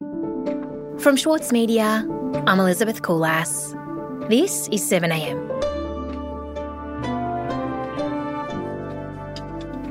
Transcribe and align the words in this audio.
From 0.00 1.16
Schwartz 1.16 1.52
Media, 1.52 2.04
I'm 2.46 2.58
Elizabeth 2.58 3.02
Coulas. 3.02 3.72
This 4.28 4.68
is 4.68 4.82
7am. 4.82 5.38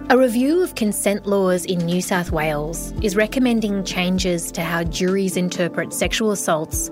A 0.10 0.18
review 0.18 0.62
of 0.62 0.76
consent 0.76 1.26
laws 1.26 1.66
in 1.66 1.80
New 1.80 2.02
South 2.02 2.32
Wales 2.32 2.92
is 3.02 3.16
recommending 3.16 3.84
changes 3.84 4.52
to 4.52 4.62
how 4.62 4.84
juries 4.84 5.38
interpret 5.38 5.94
sexual 5.94 6.32
assaults 6.32 6.90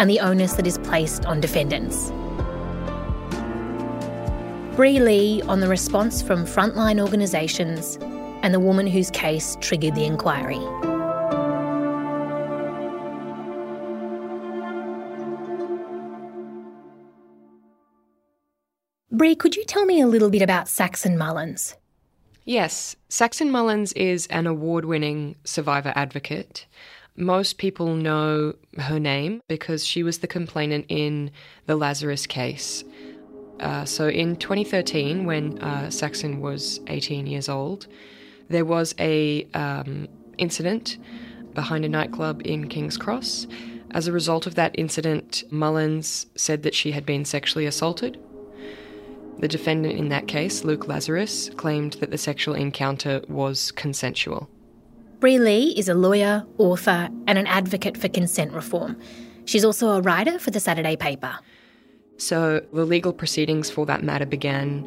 and 0.00 0.10
the 0.10 0.18
onus 0.18 0.54
that 0.54 0.66
is 0.66 0.78
placed 0.78 1.26
on 1.26 1.40
defendants. 1.40 2.10
Bri 4.76 4.98
Lee 4.98 5.42
on 5.42 5.60
the 5.60 5.68
response 5.68 6.20
from 6.20 6.46
frontline 6.46 7.00
organisations 7.00 7.98
and 8.42 8.52
the 8.52 8.60
woman 8.60 8.86
whose 8.86 9.10
case 9.10 9.56
triggered 9.60 9.94
the 9.94 10.04
inquiry. 10.04 10.60
Bri, 19.18 19.34
could 19.34 19.56
you 19.56 19.64
tell 19.64 19.84
me 19.84 20.00
a 20.00 20.06
little 20.06 20.30
bit 20.30 20.42
about 20.42 20.68
Saxon 20.68 21.18
Mullins? 21.18 21.74
Yes, 22.44 22.94
Saxon 23.08 23.50
Mullins 23.50 23.92
is 23.94 24.28
an 24.28 24.46
award 24.46 24.84
winning 24.84 25.34
survivor 25.42 25.92
advocate. 25.96 26.66
Most 27.16 27.58
people 27.58 27.96
know 27.96 28.54
her 28.78 29.00
name 29.00 29.40
because 29.48 29.84
she 29.84 30.04
was 30.04 30.18
the 30.18 30.28
complainant 30.28 30.86
in 30.88 31.32
the 31.66 31.74
Lazarus 31.74 32.28
case. 32.28 32.84
Uh, 33.58 33.84
so 33.84 34.06
in 34.06 34.36
2013, 34.36 35.24
when 35.26 35.58
uh, 35.58 35.90
Saxon 35.90 36.40
was 36.40 36.78
18 36.86 37.26
years 37.26 37.48
old, 37.48 37.88
there 38.48 38.64
was 38.64 38.94
a 39.00 39.48
um, 39.52 40.06
incident 40.38 40.96
behind 41.54 41.84
a 41.84 41.88
nightclub 41.88 42.40
in 42.44 42.68
King's 42.68 42.96
Cross. 42.96 43.48
As 43.90 44.06
a 44.06 44.12
result 44.12 44.46
of 44.46 44.54
that 44.54 44.78
incident, 44.78 45.42
Mullins 45.50 46.26
said 46.36 46.62
that 46.62 46.74
she 46.76 46.92
had 46.92 47.04
been 47.04 47.24
sexually 47.24 47.66
assaulted 47.66 48.16
the 49.40 49.48
defendant 49.48 49.96
in 49.98 50.08
that 50.08 50.28
case, 50.28 50.64
Luke 50.64 50.88
Lazarus, 50.88 51.50
claimed 51.56 51.94
that 51.94 52.10
the 52.10 52.18
sexual 52.18 52.54
encounter 52.54 53.22
was 53.28 53.70
consensual. 53.72 54.48
Bri 55.20 55.38
Lee 55.38 55.74
is 55.76 55.88
a 55.88 55.94
lawyer, 55.94 56.46
author, 56.58 57.08
and 57.26 57.38
an 57.38 57.46
advocate 57.46 57.96
for 57.96 58.08
consent 58.08 58.52
reform. 58.52 59.00
She's 59.46 59.64
also 59.64 59.90
a 59.90 60.00
writer 60.00 60.38
for 60.38 60.50
the 60.50 60.60
Saturday 60.60 60.96
paper. 60.96 61.38
So 62.18 62.60
the 62.72 62.84
legal 62.84 63.12
proceedings 63.12 63.70
for 63.70 63.86
that 63.86 64.02
matter 64.02 64.26
began, 64.26 64.84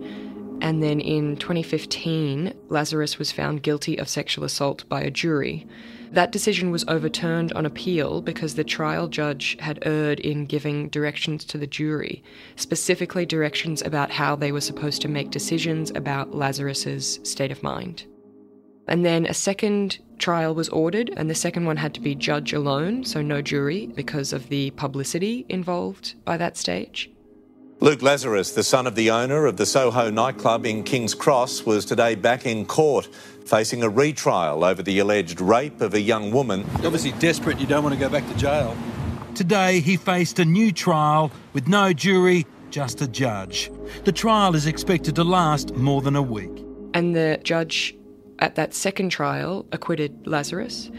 and 0.62 0.84
then 0.84 1.00
in 1.00 1.38
2015, 1.38 2.54
Lazarus 2.70 3.18
was 3.18 3.32
found 3.32 3.64
guilty 3.64 3.98
of 3.98 4.08
sexual 4.08 4.44
assault 4.44 4.88
by 4.88 5.02
a 5.02 5.10
jury. 5.10 5.68
That 6.12 6.34
decision 6.34 6.72
was 6.72 6.84
overturned 6.90 7.54
on 7.54 7.66
appeal 7.66 8.22
because 8.22 8.56
the 8.56 8.66
trial 8.66 9.08
judge 9.08 9.56
had 9.62 9.80
erred 9.84 10.20
in 10.20 10.46
giving 10.46 10.90
directions 10.90 11.46
to 11.46 11.58
the 11.58 11.66
jury, 11.66 12.22
specifically 12.58 13.26
directions 13.26 13.82
about 13.82 14.12
how 14.12 14.36
they 14.36 14.52
were 14.52 14.60
supposed 14.60 15.02
to 15.04 15.08
make 15.08 15.32
decisions 15.32 15.90
about 15.96 16.36
Lazarus's 16.36 17.22
state 17.24 17.52
of 17.52 17.64
mind. 17.64 18.06
And 18.90 19.06
then 19.06 19.26
a 19.26 19.34
second 19.34 20.00
trial 20.18 20.54
was 20.54 20.68
ordered, 20.68 21.14
and 21.16 21.30
the 21.30 21.36
second 21.36 21.64
one 21.64 21.78
had 21.78 21.94
to 21.94 22.02
be 22.02 22.14
judge 22.14 22.52
alone, 22.52 23.06
so 23.06 23.22
no 23.22 23.42
jury, 23.42 23.88
because 23.88 24.34
of 24.34 24.50
the 24.50 24.72
publicity 24.72 25.46
involved 25.48 26.16
by 26.26 26.36
that 26.36 26.58
stage. 26.58 27.10
Luke 27.84 28.04
Lazarus, 28.04 28.52
the 28.52 28.64
son 28.64 28.86
of 28.86 28.94
the 28.94 29.10
owner 29.10 29.48
of 29.48 29.58
the 29.58 29.66
Soho 29.66 30.12
nightclub 30.12 30.68
in 30.68 30.84
King's 30.84 31.16
Cross, 31.16 31.66
was 31.66 31.84
today 31.84 32.14
back 32.14 32.46
in 32.46 32.64
court 32.64 33.08
facing 33.44 33.82
a 33.82 33.90
retrial 33.90 34.64
over 34.64 34.84
the 34.84 35.00
alleged 35.00 35.42
rape 35.42 35.82
of 35.82 35.96
a 35.96 36.00
young 36.00 36.32
woman. 36.32 36.60
You're 36.78 36.86
obviously 36.86 37.14
desperate, 37.14 37.60
you 37.60 37.66
don't 37.66 37.84
want 37.84 37.96
to 37.96 38.00
go 38.00 38.08
back 38.08 38.28
to 38.28 38.38
jail. 38.38 38.78
Today 39.34 39.80
he 39.80 39.98
faced 39.98 40.38
a 40.38 40.46
new 40.46 40.72
trial 40.72 41.32
with 41.54 41.68
no 41.68 41.92
jury, 41.92 42.46
just 42.70 43.02
a 43.02 43.08
judge. 43.08 43.72
The 44.04 44.12
trial 44.12 44.54
is 44.54 44.68
expected 44.68 45.16
to 45.16 45.24
last 45.24 45.74
more 45.74 46.04
than 46.04 46.16
a 46.16 46.22
week. 46.22 46.64
And 46.94 47.16
the 47.16 47.40
judge 47.42 47.96
at 48.38 48.54
that 48.58 48.76
second 48.76 49.10
trial 49.10 49.66
acquitted 49.72 50.28
Lazarus. 50.28 50.92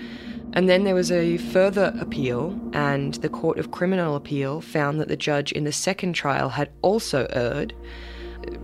And 0.55 0.69
then 0.69 0.85
there 0.85 0.95
was 0.95 1.11
a 1.11 1.39
further 1.39 1.95
appeal, 1.99 2.59
and 2.75 3.15
the 3.15 3.31
Court 3.31 3.59
of 3.59 3.71
Criminal 3.71 4.17
Appeal 4.17 4.61
found 4.61 5.01
that 5.01 5.09
the 5.09 5.17
judge 5.17 5.51
in 5.53 5.65
the 5.65 5.73
second 5.73 6.13
trial 6.13 6.51
had 6.51 6.71
also 6.83 7.27
erred. 7.31 7.75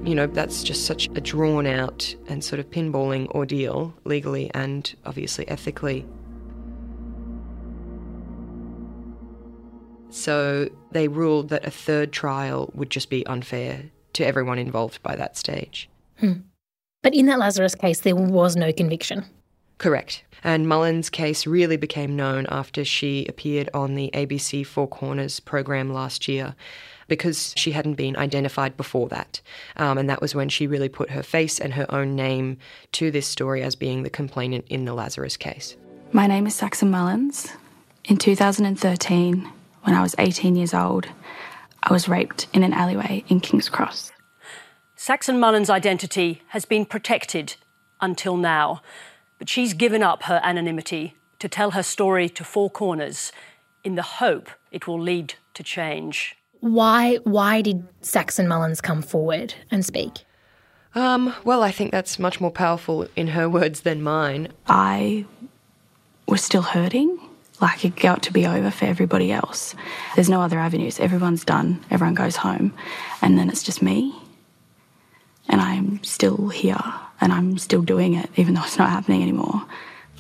You 0.05 0.15
know, 0.15 0.27
that's 0.27 0.63
just 0.63 0.85
such 0.85 1.07
a 1.15 1.21
drawn 1.21 1.67
out 1.67 2.15
and 2.29 2.45
sort 2.45 2.61
of 2.61 2.71
pinballing 2.71 3.29
ordeal, 3.31 3.95
legally 4.05 4.51
and 4.53 4.95
obviously 5.07 5.49
ethically. 5.49 6.05
So 10.11 10.69
they 10.91 11.09
ruled 11.09 11.49
that 11.51 11.67
a 11.67 11.71
third 11.71 12.13
trial 12.13 12.71
would 12.75 12.91
just 12.91 13.09
be 13.09 13.25
unfair 13.27 13.85
to 14.15 14.27
everyone 14.27 14.59
involved 14.59 15.03
by 15.03 15.17
that 15.17 15.37
stage. 15.37 15.89
Hmm. 16.19 16.33
But 17.03 17.15
in 17.15 17.27
that 17.27 17.39
Lazarus 17.39 17.75
case, 17.75 18.01
there 18.01 18.17
was 18.17 18.57
no 18.57 18.73
conviction. 18.73 19.25
Correct. 19.79 20.25
And 20.45 20.69
Mullins' 20.69 21.11
case 21.11 21.47
really 21.47 21.77
became 21.77 22.15
known 22.15 22.47
after 22.49 22.85
she 22.85 23.27
appeared 23.27 23.69
on 23.75 23.95
the 23.95 24.11
ABC 24.15 24.65
Four 24.65 24.87
Corners 24.87 25.41
program 25.41 25.93
last 25.93 26.29
year 26.29 26.55
because 27.09 27.53
she 27.57 27.73
hadn't 27.73 27.95
been 27.95 28.17
identified 28.17 28.77
before 28.77 29.09
that. 29.09 29.41
Um, 29.77 29.99
and 29.99 30.09
that 30.09 30.21
was 30.21 30.35
when 30.35 30.49
she 30.49 30.67
really 30.67 30.89
put 30.89 31.11
her 31.11 31.23
face 31.23 31.59
and 31.59 31.75
her 31.75 31.87
own 31.93 32.15
name 32.15 32.59
to 32.93 33.11
this 33.11 33.27
story 33.27 33.63
as 33.63 33.75
being 33.75 34.03
the 34.03 34.11
complainant 34.11 34.67
in 34.69 34.85
the 34.85 34.95
Lazarus 34.95 35.37
case. 35.37 35.77
My 36.13 36.27
name 36.27 36.47
is 36.47 36.55
Saxon 36.55 36.91
Mullins. 36.91 37.49
In 38.05 38.17
2013, 38.17 39.51
when 39.83 39.95
I 39.95 40.03
was 40.03 40.15
18 40.19 40.55
years 40.55 40.75
old, 40.75 41.07
I 41.83 41.93
was 41.93 42.09
raped 42.09 42.47
in 42.53 42.63
an 42.63 42.73
alleyway 42.73 43.25
in 43.29 43.41
King's 43.41 43.69
Cross. 43.69 44.13
Saxon 44.97 45.41
Mullins' 45.41 45.71
identity 45.71 46.43
has 46.49 46.65
been 46.65 46.85
protected 46.85 47.57
until 48.01 48.37
now. 48.37 48.83
But 49.39 49.49
she's 49.49 49.75
given 49.75 50.03
up 50.03 50.25
her 50.25 50.41
anonymity 50.43 51.15
to 51.39 51.49
tell 51.49 51.73
her 51.73 51.83
story 51.83 52.29
to 52.29 52.45
Four 52.45 52.71
Corners 52.71 53.33
in 53.85 53.95
the 53.95 54.03
hope 54.03 54.51
it 54.71 54.87
will 54.87 55.01
lead 55.01 55.35
to 55.55 55.63
change. 55.63 56.37
Why, 56.61 57.17
why 57.23 57.63
did 57.63 57.87
Saxon 58.01 58.49
Mullins 58.49 58.81
come 58.81 59.03
forward 59.03 59.55
and 59.71 59.85
speak? 59.85 60.25
Um, 60.95 61.35
well, 61.45 61.63
I 61.63 61.71
think 61.71 61.93
that's 61.93 62.19
much 62.19 62.41
more 62.41 62.51
powerful 62.51 63.07
in 63.15 63.29
her 63.29 63.49
words 63.49 63.83
than 63.83 64.03
mine. 64.03 64.49
I 64.67 65.27
was 66.27 66.43
still 66.43 66.63
hurting. 66.63 67.19
Like 67.61 67.85
it 67.85 67.97
got 67.97 68.23
to 68.25 68.33
be 68.33 68.47
over 68.47 68.71
for 68.71 68.85
everybody 68.85 69.33
else. 69.33 69.75
There's 70.15 70.29
no 70.29 70.41
other 70.41 70.59
avenues. 70.59 71.01
Everyone's 71.01 71.45
done. 71.45 71.85
Everyone 71.91 72.15
goes 72.15 72.37
home. 72.37 72.73
And 73.23 73.39
then 73.39 73.49
it's 73.49 73.63
just 73.63 73.83
me. 73.83 74.15
And 75.49 75.61
I'm 75.61 76.03
still 76.05 76.49
here 76.49 76.79
and 77.21 77.33
I'm 77.33 77.59
still 77.59 77.83
doing 77.83 78.15
it, 78.15 78.31
even 78.37 78.55
though 78.55 78.63
it's 78.63 78.79
not 78.79 78.91
happening 78.91 79.23
anymore. 79.23 79.65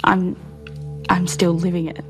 I'm, 0.04 0.36
I'm 1.08 1.26
still 1.26 1.52
living 1.52 1.86
it. 1.86 2.04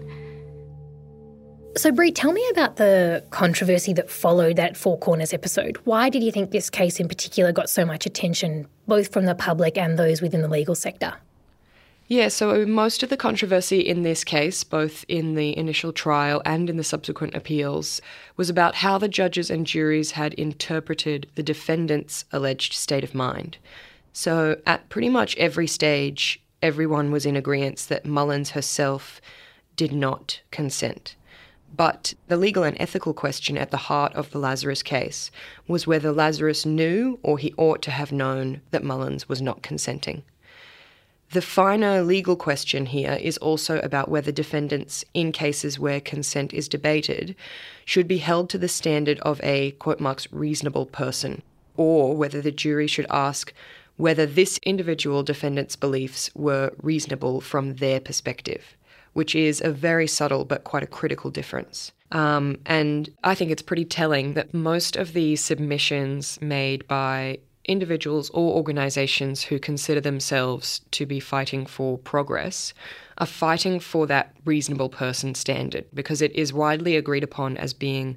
So, 1.76 1.92
Bri, 1.92 2.10
tell 2.10 2.32
me 2.32 2.44
about 2.50 2.76
the 2.76 3.24
controversy 3.30 3.92
that 3.92 4.10
followed 4.10 4.56
that 4.56 4.76
Four 4.76 4.98
Corners 4.98 5.32
episode. 5.32 5.76
Why 5.84 6.08
did 6.08 6.24
you 6.24 6.32
think 6.32 6.50
this 6.50 6.70
case 6.70 6.98
in 6.98 7.06
particular 7.06 7.52
got 7.52 7.70
so 7.70 7.84
much 7.84 8.04
attention, 8.04 8.66
both 8.88 9.12
from 9.12 9.26
the 9.26 9.34
public 9.34 9.78
and 9.78 9.96
those 9.96 10.20
within 10.20 10.42
the 10.42 10.48
legal 10.48 10.74
sector? 10.74 11.14
Yeah, 12.08 12.28
so 12.28 12.64
most 12.64 13.02
of 13.02 13.10
the 13.10 13.18
controversy 13.18 13.80
in 13.80 14.02
this 14.02 14.24
case, 14.24 14.64
both 14.64 15.04
in 15.08 15.34
the 15.34 15.56
initial 15.58 15.92
trial 15.92 16.40
and 16.46 16.70
in 16.70 16.78
the 16.78 16.82
subsequent 16.82 17.34
appeals, 17.34 18.00
was 18.36 18.48
about 18.48 18.76
how 18.76 18.96
the 18.96 19.08
judges 19.08 19.50
and 19.50 19.66
juries 19.66 20.12
had 20.12 20.32
interpreted 20.34 21.28
the 21.34 21.42
defendant's 21.42 22.24
alleged 22.32 22.72
state 22.72 23.04
of 23.04 23.14
mind. 23.14 23.58
So, 24.20 24.60
at 24.66 24.88
pretty 24.88 25.08
much 25.08 25.36
every 25.36 25.68
stage, 25.68 26.42
everyone 26.60 27.12
was 27.12 27.24
in 27.24 27.36
agreement 27.36 27.86
that 27.88 28.04
Mullins 28.04 28.50
herself 28.50 29.20
did 29.76 29.92
not 29.92 30.40
consent. 30.50 31.14
But 31.76 32.14
the 32.26 32.36
legal 32.36 32.64
and 32.64 32.76
ethical 32.80 33.14
question 33.14 33.56
at 33.56 33.70
the 33.70 33.76
heart 33.86 34.12
of 34.14 34.32
the 34.32 34.40
Lazarus 34.40 34.82
case 34.82 35.30
was 35.68 35.86
whether 35.86 36.10
Lazarus 36.10 36.66
knew 36.66 37.20
or 37.22 37.38
he 37.38 37.54
ought 37.56 37.80
to 37.82 37.92
have 37.92 38.10
known 38.10 38.60
that 38.72 38.82
Mullins 38.82 39.28
was 39.28 39.40
not 39.40 39.62
consenting. 39.62 40.24
The 41.30 41.40
finer 41.40 42.02
legal 42.02 42.34
question 42.34 42.86
here 42.86 43.20
is 43.22 43.38
also 43.38 43.78
about 43.82 44.08
whether 44.08 44.32
defendants, 44.32 45.04
in 45.14 45.30
cases 45.30 45.78
where 45.78 46.00
consent 46.00 46.52
is 46.52 46.66
debated, 46.66 47.36
should 47.84 48.08
be 48.08 48.18
held 48.18 48.50
to 48.50 48.58
the 48.58 48.66
standard 48.66 49.20
of 49.20 49.40
a 49.44 49.70
quote 49.78 50.00
marks 50.00 50.26
reasonable 50.32 50.86
person, 50.86 51.42
or 51.76 52.16
whether 52.16 52.42
the 52.42 52.50
jury 52.50 52.88
should 52.88 53.06
ask 53.10 53.54
whether 53.98 54.24
this 54.24 54.58
individual 54.62 55.22
defendant's 55.22 55.76
beliefs 55.76 56.30
were 56.34 56.72
reasonable 56.82 57.40
from 57.40 57.74
their 57.74 58.00
perspective, 58.00 58.76
which 59.12 59.34
is 59.34 59.60
a 59.60 59.70
very 59.70 60.06
subtle 60.06 60.44
but 60.44 60.64
quite 60.64 60.82
a 60.82 60.86
critical 60.86 61.30
difference. 61.30 61.92
Um, 62.12 62.58
and 62.64 63.10
I 63.22 63.34
think 63.34 63.50
it's 63.50 63.60
pretty 63.60 63.84
telling 63.84 64.32
that 64.34 64.54
most 64.54 64.96
of 64.96 65.12
the 65.12 65.36
submissions 65.36 66.40
made 66.40 66.86
by 66.88 67.40
individuals 67.66 68.30
or 68.30 68.54
organisations 68.54 69.42
who 69.42 69.58
consider 69.58 70.00
themselves 70.00 70.80
to 70.92 71.04
be 71.04 71.20
fighting 71.20 71.66
for 71.66 71.98
progress 71.98 72.72
are 73.18 73.26
fighting 73.26 73.78
for 73.78 74.06
that 74.06 74.34
reasonable 74.44 74.88
person 74.88 75.34
standard 75.34 75.84
because 75.92 76.22
it 76.22 76.34
is 76.34 76.52
widely 76.52 76.96
agreed 76.96 77.22
upon 77.24 77.56
as 77.58 77.74
being, 77.74 78.16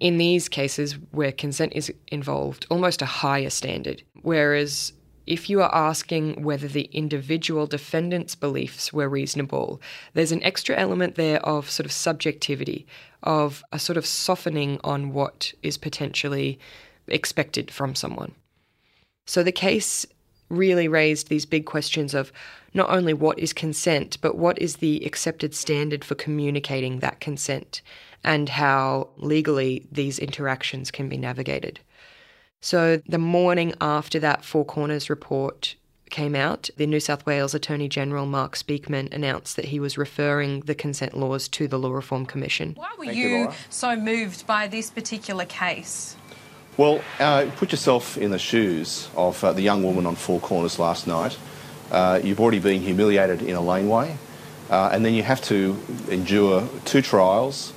in 0.00 0.18
these 0.18 0.48
cases 0.48 0.92
where 1.12 1.32
consent 1.32 1.72
is 1.74 1.92
involved, 2.08 2.66
almost 2.70 3.02
a 3.02 3.06
higher 3.06 3.50
standard. 3.50 4.02
Whereas 4.22 4.92
if 5.26 5.48
you 5.48 5.62
are 5.62 5.74
asking 5.74 6.42
whether 6.42 6.68
the 6.68 6.88
individual 6.92 7.66
defendant's 7.66 8.34
beliefs 8.34 8.92
were 8.92 9.08
reasonable, 9.08 9.80
there's 10.12 10.32
an 10.32 10.42
extra 10.42 10.76
element 10.76 11.14
there 11.14 11.40
of 11.46 11.70
sort 11.70 11.86
of 11.86 11.92
subjectivity, 11.92 12.86
of 13.22 13.62
a 13.72 13.78
sort 13.78 13.96
of 13.96 14.04
softening 14.04 14.78
on 14.84 15.12
what 15.12 15.54
is 15.62 15.78
potentially 15.78 16.58
expected 17.06 17.70
from 17.70 17.94
someone. 17.94 18.34
So 19.26 19.42
the 19.42 19.52
case 19.52 20.04
really 20.50 20.88
raised 20.88 21.28
these 21.28 21.46
big 21.46 21.64
questions 21.64 22.12
of 22.12 22.30
not 22.74 22.90
only 22.90 23.14
what 23.14 23.38
is 23.38 23.52
consent, 23.52 24.18
but 24.20 24.36
what 24.36 24.58
is 24.58 24.76
the 24.76 25.04
accepted 25.06 25.54
standard 25.54 26.04
for 26.04 26.16
communicating 26.16 26.98
that 26.98 27.20
consent 27.20 27.80
and 28.24 28.48
how 28.48 29.08
legally 29.16 29.86
these 29.92 30.18
interactions 30.18 30.90
can 30.90 31.08
be 31.08 31.16
navigated. 31.16 31.80
So, 32.60 33.02
the 33.06 33.18
morning 33.18 33.74
after 33.80 34.18
that 34.20 34.44
Four 34.44 34.64
Corners 34.64 35.10
report 35.10 35.76
came 36.08 36.34
out, 36.34 36.70
the 36.76 36.86
New 36.86 37.00
South 37.00 37.26
Wales 37.26 37.54
Attorney 37.54 37.88
General 37.88 38.24
Mark 38.24 38.56
Speakman 38.56 39.12
announced 39.12 39.56
that 39.56 39.66
he 39.66 39.80
was 39.80 39.98
referring 39.98 40.60
the 40.60 40.74
consent 40.74 41.16
laws 41.16 41.48
to 41.48 41.68
the 41.68 41.78
Law 41.78 41.92
Reform 41.92 42.24
Commission. 42.24 42.72
Why 42.76 42.90
were 42.96 43.04
you, 43.04 43.28
you 43.28 43.52
so 43.68 43.96
moved 43.96 44.46
by 44.46 44.66
this 44.66 44.90
particular 44.90 45.44
case? 45.44 46.16
Well, 46.76 47.02
uh, 47.20 47.50
put 47.56 47.70
yourself 47.70 48.16
in 48.16 48.30
the 48.30 48.38
shoes 48.38 49.08
of 49.16 49.42
uh, 49.44 49.52
the 49.52 49.62
young 49.62 49.82
woman 49.82 50.06
on 50.06 50.14
Four 50.14 50.40
Corners 50.40 50.78
last 50.78 51.06
night. 51.06 51.36
Uh, 51.90 52.20
you've 52.22 52.40
already 52.40 52.58
been 52.58 52.80
humiliated 52.80 53.42
in 53.42 53.54
a 53.54 53.60
laneway, 53.60 54.16
uh, 54.70 54.90
and 54.92 55.04
then 55.04 55.14
you 55.14 55.22
have 55.22 55.40
to 55.42 55.76
endure 56.08 56.68
two 56.84 57.02
trials, 57.02 57.72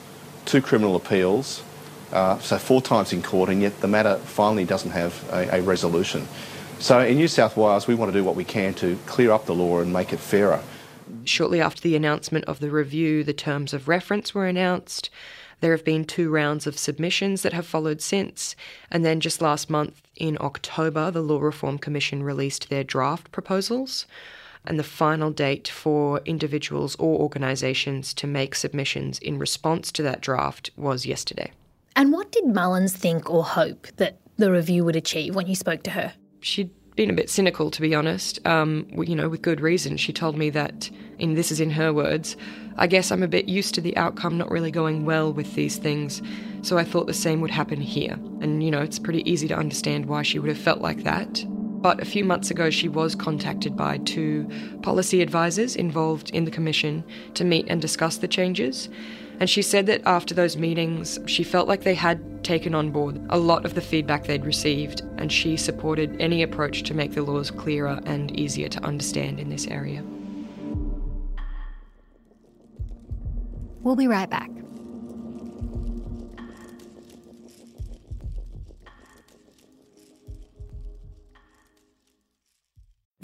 two 0.45 0.61
criminal 0.61 0.95
appeals, 0.95 1.63
uh, 2.11 2.39
so 2.39 2.57
four 2.57 2.81
times 2.81 3.11
in 3.11 3.21
court, 3.21 3.49
and 3.49 3.61
yet 3.61 3.79
the 3.81 3.87
matter 3.87 4.17
finally 4.17 4.65
doesn't 4.65 4.91
have 4.91 5.23
a, 5.31 5.57
a 5.57 5.61
resolution. 5.61 6.27
So 6.79 6.99
in 6.99 7.17
New 7.17 7.27
South 7.27 7.57
Wales, 7.57 7.87
we 7.87 7.95
want 7.95 8.11
to 8.11 8.17
do 8.17 8.23
what 8.23 8.35
we 8.35 8.43
can 8.43 8.73
to 8.75 8.97
clear 9.07 9.31
up 9.31 9.45
the 9.45 9.55
law 9.55 9.79
and 9.79 9.91
make 9.91 10.13
it 10.13 10.19
fairer. 10.19 10.61
Shortly 11.23 11.59
after 11.59 11.81
the 11.81 11.95
announcement 11.95 12.45
of 12.45 12.59
the 12.59 12.69
review, 12.69 13.23
the 13.23 13.33
terms 13.33 13.73
of 13.73 13.87
reference 13.87 14.33
were 14.33 14.45
announced. 14.45 15.09
There 15.59 15.71
have 15.71 15.83
been 15.83 16.05
two 16.05 16.29
rounds 16.29 16.67
of 16.67 16.77
submissions 16.77 17.41
that 17.41 17.53
have 17.53 17.65
followed 17.65 18.01
since, 18.01 18.55
and 18.91 19.03
then 19.03 19.19
just 19.19 19.41
last 19.41 19.69
month 19.69 20.01
in 20.15 20.37
October, 20.39 21.09
the 21.09 21.21
Law 21.21 21.39
Reform 21.39 21.77
Commission 21.79 22.21
released 22.23 22.69
their 22.69 22.83
draft 22.83 23.31
proposals. 23.31 24.05
And 24.65 24.77
the 24.77 24.83
final 24.83 25.31
date 25.31 25.67
for 25.69 26.19
individuals 26.25 26.95
or 26.95 27.19
organisations 27.19 28.13
to 28.15 28.27
make 28.27 28.53
submissions 28.53 29.17
in 29.19 29.39
response 29.39 29.91
to 29.93 30.03
that 30.03 30.19
draft 30.19 30.71
was 30.75 31.05
yesterday. 31.05 31.51
And 31.95 32.11
what 32.11 32.31
did 32.31 32.45
Mullins 32.45 32.95
think 32.95 33.29
or 33.29 33.43
hope 33.43 33.87
that 33.95 34.19
the 34.35 34.51
review 34.51 34.83
would 34.83 34.95
achieve 34.97 35.35
when 35.35 35.47
you 35.47 35.55
spoke 35.55 35.83
to 35.83 35.91
her? 35.91 36.13
She'd 36.41 36.69
been 36.97 37.09
a 37.09 37.13
bit 37.13 37.29
cynical, 37.29 37.71
to 37.71 37.81
be 37.81 37.95
honest. 37.95 38.45
Um, 38.45 38.87
you 38.97 39.15
know, 39.15 39.29
with 39.29 39.41
good 39.41 39.61
reason. 39.61 39.95
She 39.95 40.11
told 40.11 40.35
me 40.35 40.49
that, 40.49 40.89
and 41.19 41.37
this 41.37 41.51
is 41.51 41.61
in 41.61 41.69
her 41.69 41.93
words, 41.93 42.35
I 42.77 42.87
guess 42.87 43.11
I'm 43.11 43.23
a 43.23 43.27
bit 43.27 43.47
used 43.47 43.73
to 43.75 43.81
the 43.81 43.95
outcome 43.95 44.37
not 44.37 44.51
really 44.51 44.71
going 44.71 45.05
well 45.05 45.31
with 45.31 45.55
these 45.55 45.77
things, 45.77 46.21
so 46.63 46.77
I 46.77 46.83
thought 46.83 47.07
the 47.07 47.13
same 47.13 47.39
would 47.41 47.51
happen 47.51 47.79
here. 47.79 48.19
And, 48.41 48.61
you 48.63 48.71
know, 48.71 48.81
it's 48.81 48.99
pretty 48.99 49.29
easy 49.29 49.47
to 49.47 49.55
understand 49.55 50.07
why 50.07 50.23
she 50.23 50.39
would 50.39 50.49
have 50.49 50.57
felt 50.57 50.81
like 50.81 51.03
that. 51.03 51.45
But 51.47 52.01
a 52.01 52.05
few 52.05 52.25
months 52.25 52.49
ago, 52.49 52.71
she 52.71 52.89
was 52.89 53.15
contacted 53.15 53.77
by 53.77 53.99
two 53.99 54.49
policy 54.81 55.21
advisors 55.21 55.75
involved 55.75 56.31
in 56.31 56.45
the 56.45 56.51
Commission 56.51 57.03
to 57.35 57.45
meet 57.45 57.67
and 57.69 57.79
discuss 57.79 58.17
the 58.17 58.27
changes. 58.27 58.89
And 59.39 59.49
she 59.49 59.61
said 59.61 59.85
that 59.85 60.01
after 60.05 60.33
those 60.33 60.57
meetings, 60.57 61.19
she 61.27 61.43
felt 61.43 61.67
like 61.67 61.83
they 61.83 61.93
had 61.93 62.43
taken 62.43 62.73
on 62.73 62.91
board 62.91 63.19
a 63.29 63.37
lot 63.37 63.65
of 63.65 63.75
the 63.75 63.81
feedback 63.81 64.25
they'd 64.25 64.45
received, 64.45 65.01
and 65.17 65.31
she 65.31 65.57
supported 65.57 66.19
any 66.19 66.41
approach 66.41 66.83
to 66.83 66.93
make 66.93 67.13
the 67.13 67.21
laws 67.21 67.51
clearer 67.51 67.99
and 68.05 68.37
easier 68.39 68.67
to 68.69 68.83
understand 68.83 69.39
in 69.39 69.49
this 69.49 69.67
area. 69.67 70.03
We'll 73.81 73.95
be 73.95 74.07
right 74.07 74.29
back. 74.29 74.49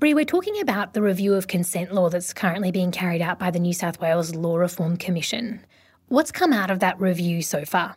Bri, 0.00 0.14
we're 0.14 0.24
talking 0.24 0.60
about 0.60 0.94
the 0.94 1.02
review 1.02 1.34
of 1.34 1.48
consent 1.48 1.92
law 1.92 2.08
that's 2.08 2.32
currently 2.32 2.70
being 2.70 2.92
carried 2.92 3.20
out 3.20 3.36
by 3.36 3.50
the 3.50 3.58
New 3.58 3.72
South 3.72 4.00
Wales 4.00 4.32
Law 4.32 4.56
Reform 4.56 4.96
Commission. 4.96 5.66
What's 6.06 6.30
come 6.30 6.52
out 6.52 6.70
of 6.70 6.78
that 6.78 7.00
review 7.00 7.42
so 7.42 7.64
far? 7.64 7.96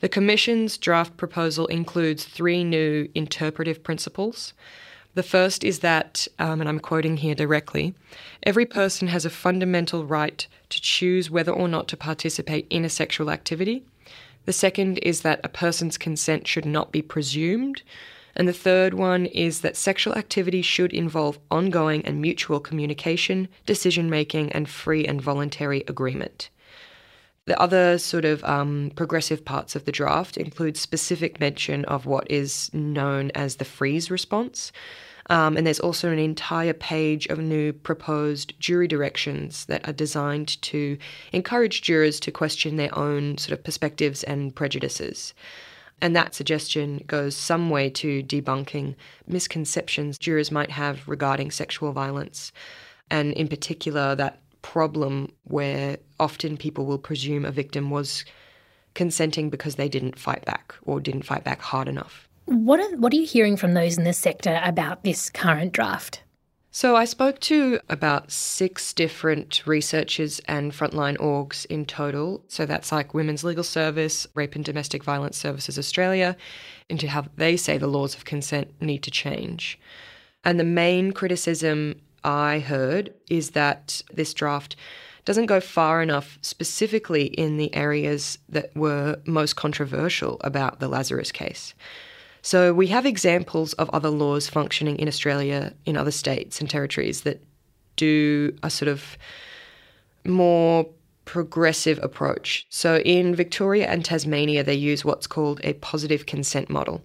The 0.00 0.08
Commission's 0.08 0.78
draft 0.78 1.18
proposal 1.18 1.66
includes 1.66 2.24
three 2.24 2.64
new 2.64 3.10
interpretive 3.14 3.82
principles. 3.82 4.54
The 5.12 5.22
first 5.22 5.64
is 5.64 5.80
that, 5.80 6.26
um, 6.38 6.60
and 6.60 6.68
I'm 6.68 6.80
quoting 6.80 7.18
here 7.18 7.34
directly 7.34 7.92
every 8.42 8.64
person 8.64 9.08
has 9.08 9.26
a 9.26 9.30
fundamental 9.30 10.06
right 10.06 10.46
to 10.70 10.80
choose 10.80 11.30
whether 11.30 11.52
or 11.52 11.68
not 11.68 11.88
to 11.88 11.96
participate 11.98 12.66
in 12.70 12.86
a 12.86 12.88
sexual 12.88 13.30
activity. 13.30 13.84
The 14.46 14.54
second 14.54 14.96
is 15.02 15.20
that 15.20 15.40
a 15.44 15.50
person's 15.50 15.98
consent 15.98 16.46
should 16.46 16.64
not 16.64 16.90
be 16.90 17.02
presumed. 17.02 17.82
And 18.36 18.46
the 18.46 18.52
third 18.52 18.94
one 18.94 19.26
is 19.26 19.60
that 19.60 19.76
sexual 19.76 20.14
activity 20.14 20.62
should 20.62 20.92
involve 20.92 21.38
ongoing 21.50 22.04
and 22.04 22.20
mutual 22.20 22.60
communication, 22.60 23.48
decision 23.66 24.08
making, 24.08 24.52
and 24.52 24.68
free 24.68 25.06
and 25.06 25.20
voluntary 25.20 25.84
agreement. 25.88 26.50
The 27.46 27.60
other 27.60 27.98
sort 27.98 28.24
of 28.24 28.44
um, 28.44 28.92
progressive 28.94 29.44
parts 29.44 29.74
of 29.74 29.84
the 29.84 29.92
draft 29.92 30.36
include 30.36 30.76
specific 30.76 31.40
mention 31.40 31.84
of 31.86 32.06
what 32.06 32.30
is 32.30 32.72
known 32.72 33.30
as 33.34 33.56
the 33.56 33.64
freeze 33.64 34.10
response. 34.10 34.70
Um, 35.30 35.56
and 35.56 35.66
there's 35.66 35.80
also 35.80 36.10
an 36.10 36.18
entire 36.18 36.72
page 36.72 37.26
of 37.26 37.38
new 37.38 37.72
proposed 37.72 38.58
jury 38.58 38.88
directions 38.88 39.64
that 39.66 39.88
are 39.88 39.92
designed 39.92 40.60
to 40.62 40.98
encourage 41.32 41.82
jurors 41.82 42.18
to 42.20 42.32
question 42.32 42.76
their 42.76 42.96
own 42.98 43.38
sort 43.38 43.56
of 43.56 43.64
perspectives 43.64 44.24
and 44.24 44.54
prejudices. 44.54 45.32
And 46.02 46.16
that 46.16 46.34
suggestion 46.34 47.04
goes 47.06 47.36
some 47.36 47.68
way 47.70 47.90
to 47.90 48.22
debunking 48.22 48.94
misconceptions 49.26 50.18
jurors 50.18 50.50
might 50.50 50.70
have 50.70 51.06
regarding 51.06 51.50
sexual 51.50 51.92
violence, 51.92 52.52
and 53.10 53.32
in 53.34 53.48
particular, 53.48 54.14
that 54.14 54.40
problem 54.62 55.32
where 55.44 55.98
often 56.18 56.56
people 56.56 56.86
will 56.86 56.98
presume 56.98 57.44
a 57.44 57.50
victim 57.50 57.90
was 57.90 58.24
consenting 58.94 59.50
because 59.50 59.76
they 59.76 59.88
didn't 59.88 60.18
fight 60.18 60.44
back 60.44 60.74
or 60.84 61.00
didn't 61.00 61.22
fight 61.22 61.44
back 61.44 61.60
hard 61.60 61.88
enough. 61.88 62.28
What 62.46 62.80
are, 62.80 62.96
what 62.96 63.12
are 63.12 63.16
you 63.16 63.26
hearing 63.26 63.56
from 63.56 63.74
those 63.74 63.96
in 63.96 64.04
the 64.04 64.12
sector 64.12 64.60
about 64.64 65.04
this 65.04 65.30
current 65.30 65.72
draft? 65.72 66.22
So 66.72 66.94
I 66.94 67.04
spoke 67.04 67.40
to 67.40 67.80
about 67.88 68.30
six 68.30 68.92
different 68.92 69.66
researchers 69.66 70.40
and 70.46 70.70
frontline 70.70 71.16
orgs 71.16 71.66
in 71.66 71.84
total. 71.84 72.44
So 72.46 72.64
that's 72.64 72.92
like 72.92 73.12
Women's 73.12 73.42
Legal 73.42 73.64
Service, 73.64 74.24
Rape 74.34 74.54
and 74.54 74.64
Domestic 74.64 75.02
Violence 75.02 75.36
Services 75.36 75.76
Australia, 75.76 76.36
into 76.88 77.08
how 77.08 77.24
they 77.36 77.56
say 77.56 77.76
the 77.76 77.88
laws 77.88 78.14
of 78.14 78.24
consent 78.24 78.72
need 78.80 79.02
to 79.02 79.10
change. 79.10 79.80
And 80.44 80.60
the 80.60 80.64
main 80.64 81.10
criticism 81.10 82.00
I 82.22 82.60
heard 82.60 83.14
is 83.28 83.50
that 83.50 84.02
this 84.12 84.32
draft 84.32 84.76
doesn't 85.24 85.46
go 85.46 85.58
far 85.60 86.00
enough 86.00 86.38
specifically 86.40 87.24
in 87.24 87.56
the 87.56 87.74
areas 87.74 88.38
that 88.48 88.74
were 88.76 89.18
most 89.26 89.56
controversial 89.56 90.40
about 90.42 90.78
the 90.78 90.88
Lazarus 90.88 91.32
case. 91.32 91.74
So 92.42 92.72
we 92.72 92.86
have 92.88 93.06
examples 93.06 93.72
of 93.74 93.90
other 93.90 94.10
laws 94.10 94.48
functioning 94.48 94.98
in 94.98 95.08
Australia, 95.08 95.74
in 95.84 95.96
other 95.96 96.10
states 96.10 96.60
and 96.60 96.70
territories 96.70 97.22
that 97.22 97.42
do 97.96 98.56
a 98.62 98.70
sort 98.70 98.88
of 98.88 99.18
more 100.24 100.86
progressive 101.24 101.98
approach. 102.02 102.66
So 102.70 102.98
in 102.98 103.34
Victoria 103.34 103.86
and 103.86 104.04
Tasmania, 104.04 104.64
they 104.64 104.74
use 104.74 105.04
what's 105.04 105.26
called 105.26 105.60
a 105.62 105.74
positive 105.74 106.26
consent 106.26 106.70
model, 106.70 107.02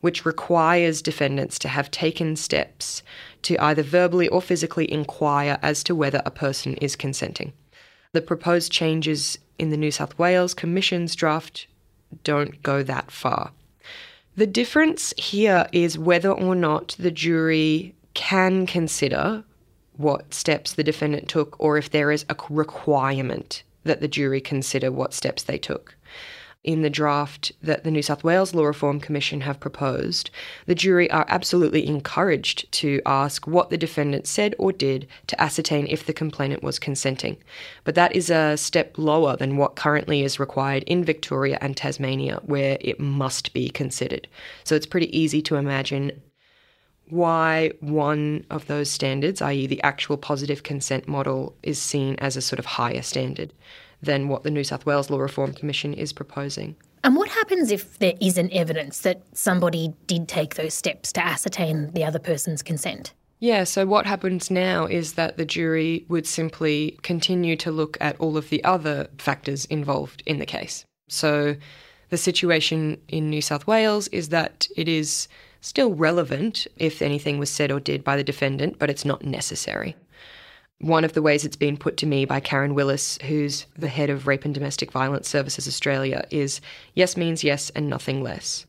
which 0.00 0.24
requires 0.24 1.02
defendants 1.02 1.58
to 1.58 1.68
have 1.68 1.90
taken 1.90 2.36
steps 2.36 3.02
to 3.42 3.58
either 3.62 3.82
verbally 3.82 4.28
or 4.28 4.40
physically 4.40 4.90
inquire 4.90 5.58
as 5.62 5.84
to 5.84 5.94
whether 5.94 6.22
a 6.24 6.30
person 6.30 6.74
is 6.76 6.96
consenting. 6.96 7.52
The 8.12 8.22
proposed 8.22 8.72
changes 8.72 9.38
in 9.58 9.70
the 9.70 9.76
New 9.76 9.90
South 9.90 10.18
Wales 10.18 10.54
Commission's 10.54 11.14
draft 11.14 11.66
don't 12.24 12.62
go 12.62 12.82
that 12.82 13.10
far. 13.10 13.52
The 14.36 14.46
difference 14.46 15.14
here 15.16 15.66
is 15.72 15.98
whether 15.98 16.30
or 16.30 16.54
not 16.54 16.94
the 16.98 17.10
jury 17.10 17.94
can 18.12 18.66
consider 18.66 19.44
what 19.96 20.34
steps 20.34 20.74
the 20.74 20.84
defendant 20.84 21.28
took 21.28 21.56
or 21.58 21.78
if 21.78 21.90
there 21.90 22.10
is 22.10 22.26
a 22.28 22.36
requirement 22.50 23.62
that 23.84 24.00
the 24.00 24.08
jury 24.08 24.42
consider 24.42 24.92
what 24.92 25.14
steps 25.14 25.42
they 25.42 25.56
took 25.56 25.95
in 26.66 26.82
the 26.82 26.90
draft 26.90 27.52
that 27.62 27.84
the 27.84 27.90
New 27.90 28.02
South 28.02 28.24
Wales 28.24 28.52
Law 28.52 28.64
Reform 28.64 29.00
Commission 29.00 29.40
have 29.42 29.60
proposed, 29.60 30.30
the 30.66 30.74
jury 30.74 31.08
are 31.12 31.24
absolutely 31.28 31.86
encouraged 31.86 32.70
to 32.72 33.00
ask 33.06 33.46
what 33.46 33.70
the 33.70 33.78
defendant 33.78 34.26
said 34.26 34.54
or 34.58 34.72
did 34.72 35.06
to 35.28 35.40
ascertain 35.40 35.86
if 35.86 36.04
the 36.04 36.12
complainant 36.12 36.64
was 36.64 36.80
consenting. 36.80 37.36
But 37.84 37.94
that 37.94 38.14
is 38.14 38.30
a 38.30 38.56
step 38.56 38.98
lower 38.98 39.36
than 39.36 39.56
what 39.56 39.76
currently 39.76 40.22
is 40.22 40.40
required 40.40 40.82
in 40.84 41.04
Victoria 41.04 41.56
and 41.60 41.76
Tasmania, 41.76 42.40
where 42.44 42.76
it 42.80 42.98
must 42.98 43.52
be 43.52 43.70
considered. 43.70 44.26
So 44.64 44.74
it's 44.74 44.86
pretty 44.86 45.16
easy 45.16 45.40
to 45.42 45.56
imagine 45.56 46.20
why 47.08 47.70
one 47.78 48.44
of 48.50 48.66
those 48.66 48.90
standards, 48.90 49.40
i.e., 49.40 49.68
the 49.68 49.82
actual 49.84 50.16
positive 50.16 50.64
consent 50.64 51.06
model, 51.06 51.54
is 51.62 51.80
seen 51.80 52.16
as 52.18 52.36
a 52.36 52.42
sort 52.42 52.58
of 52.58 52.66
higher 52.66 53.02
standard 53.02 53.52
than 54.06 54.28
what 54.28 54.42
the 54.42 54.50
New 54.50 54.64
South 54.64 54.86
Wales 54.86 55.10
Law 55.10 55.18
Reform 55.18 55.52
Commission 55.52 55.92
is 55.92 56.12
proposing. 56.12 56.76
And 57.04 57.14
what 57.14 57.28
happens 57.28 57.70
if 57.70 57.98
there 57.98 58.14
isn't 58.20 58.52
evidence 58.52 59.00
that 59.00 59.22
somebody 59.32 59.92
did 60.06 60.26
take 60.26 60.54
those 60.54 60.74
steps 60.74 61.12
to 61.12 61.24
ascertain 61.24 61.92
the 61.92 62.04
other 62.04 62.18
person's 62.18 62.62
consent? 62.62 63.12
Yeah, 63.38 63.64
so 63.64 63.84
what 63.84 64.06
happens 64.06 64.50
now 64.50 64.86
is 64.86 65.12
that 65.12 65.36
the 65.36 65.44
jury 65.44 66.06
would 66.08 66.26
simply 66.26 66.98
continue 67.02 67.54
to 67.56 67.70
look 67.70 67.98
at 68.00 68.18
all 68.18 68.36
of 68.36 68.48
the 68.48 68.64
other 68.64 69.08
factors 69.18 69.66
involved 69.66 70.22
in 70.24 70.38
the 70.38 70.46
case. 70.46 70.84
So 71.08 71.56
the 72.08 72.16
situation 72.16 73.00
in 73.08 73.28
New 73.28 73.42
South 73.42 73.66
Wales 73.66 74.08
is 74.08 74.30
that 74.30 74.66
it 74.76 74.88
is 74.88 75.28
still 75.60 75.94
relevant 75.94 76.66
if 76.76 77.02
anything 77.02 77.38
was 77.38 77.50
said 77.50 77.70
or 77.70 77.80
did 77.80 78.02
by 78.02 78.16
the 78.16 78.24
defendant, 78.24 78.78
but 78.78 78.88
it's 78.88 79.04
not 79.04 79.24
necessary. 79.24 79.96
One 80.80 81.04
of 81.04 81.14
the 81.14 81.22
ways 81.22 81.44
it's 81.44 81.56
been 81.56 81.76
put 81.76 81.96
to 81.98 82.06
me 82.06 82.26
by 82.26 82.40
Karen 82.40 82.74
Willis, 82.74 83.18
who's 83.22 83.66
the 83.78 83.88
head 83.88 84.10
of 84.10 84.26
Rape 84.26 84.44
and 84.44 84.54
Domestic 84.54 84.92
Violence 84.92 85.28
Services 85.28 85.66
Australia, 85.66 86.26
is 86.30 86.60
yes 86.94 87.16
means 87.16 87.42
yes 87.42 87.70
and 87.70 87.88
nothing 87.88 88.22
less. 88.22 88.66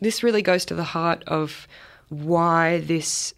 This 0.00 0.22
really 0.22 0.42
goes 0.42 0.66
to 0.66 0.74
the 0.74 0.84
heart 0.84 1.24
of 1.26 1.66
why 2.08 2.80
this 2.80 3.32